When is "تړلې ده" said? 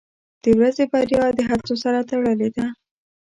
2.09-2.65